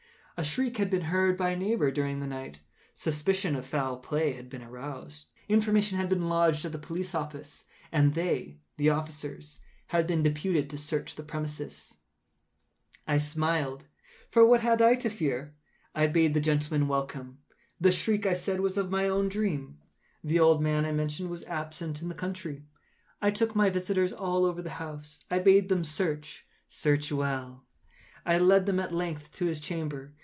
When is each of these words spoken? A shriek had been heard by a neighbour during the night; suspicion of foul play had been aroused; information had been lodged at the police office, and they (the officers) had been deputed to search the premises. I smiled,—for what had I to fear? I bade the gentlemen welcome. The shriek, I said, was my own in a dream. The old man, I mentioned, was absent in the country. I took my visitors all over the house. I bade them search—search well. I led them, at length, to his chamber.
A 0.37 0.43
shriek 0.43 0.77
had 0.77 0.89
been 0.89 1.01
heard 1.03 1.37
by 1.37 1.51
a 1.51 1.55
neighbour 1.55 1.91
during 1.91 2.19
the 2.19 2.25
night; 2.25 2.61
suspicion 2.95 3.55
of 3.55 3.63
foul 3.67 3.97
play 3.97 4.33
had 4.33 4.49
been 4.49 4.63
aroused; 4.63 5.27
information 5.47 5.99
had 5.99 6.09
been 6.09 6.27
lodged 6.27 6.65
at 6.65 6.71
the 6.71 6.79
police 6.79 7.13
office, 7.13 7.65
and 7.91 8.15
they 8.15 8.57
(the 8.77 8.89
officers) 8.89 9.59
had 9.89 10.07
been 10.07 10.23
deputed 10.23 10.67
to 10.71 10.79
search 10.79 11.15
the 11.15 11.21
premises. 11.21 11.97
I 13.07 13.19
smiled,—for 13.19 14.43
what 14.43 14.61
had 14.61 14.81
I 14.81 14.95
to 14.95 15.11
fear? 15.11 15.53
I 15.93 16.07
bade 16.07 16.33
the 16.33 16.39
gentlemen 16.39 16.87
welcome. 16.87 17.37
The 17.79 17.91
shriek, 17.91 18.25
I 18.25 18.33
said, 18.33 18.61
was 18.61 18.77
my 18.77 19.07
own 19.07 19.25
in 19.25 19.27
a 19.27 19.29
dream. 19.29 19.77
The 20.23 20.39
old 20.39 20.59
man, 20.59 20.85
I 20.85 20.91
mentioned, 20.91 21.29
was 21.29 21.43
absent 21.43 22.01
in 22.01 22.09
the 22.09 22.15
country. 22.15 22.65
I 23.21 23.29
took 23.29 23.55
my 23.55 23.69
visitors 23.69 24.11
all 24.11 24.43
over 24.45 24.63
the 24.63 24.71
house. 24.71 25.19
I 25.29 25.37
bade 25.37 25.69
them 25.69 25.83
search—search 25.83 27.11
well. 27.11 27.67
I 28.25 28.39
led 28.39 28.65
them, 28.65 28.79
at 28.79 28.91
length, 28.91 29.31
to 29.33 29.45
his 29.45 29.59
chamber. 29.59 30.15